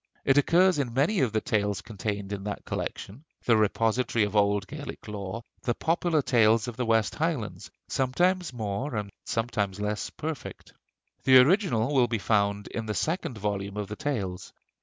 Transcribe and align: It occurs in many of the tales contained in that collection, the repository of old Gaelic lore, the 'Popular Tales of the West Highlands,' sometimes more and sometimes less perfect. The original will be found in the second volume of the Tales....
It 0.25 0.39
occurs 0.39 0.79
in 0.79 0.95
many 0.95 1.19
of 1.19 1.31
the 1.31 1.41
tales 1.41 1.81
contained 1.81 2.33
in 2.33 2.43
that 2.45 2.65
collection, 2.65 3.23
the 3.45 3.55
repository 3.55 4.25
of 4.25 4.35
old 4.35 4.65
Gaelic 4.65 5.07
lore, 5.07 5.43
the 5.61 5.75
'Popular 5.75 6.23
Tales 6.23 6.67
of 6.67 6.75
the 6.75 6.87
West 6.87 7.13
Highlands,' 7.13 7.69
sometimes 7.87 8.51
more 8.51 8.95
and 8.95 9.11
sometimes 9.25 9.79
less 9.79 10.09
perfect. 10.09 10.73
The 11.23 11.37
original 11.37 11.93
will 11.93 12.07
be 12.07 12.17
found 12.17 12.65
in 12.69 12.87
the 12.87 12.95
second 12.95 13.37
volume 13.37 13.77
of 13.77 13.89
the 13.89 13.95
Tales.... 13.95 14.51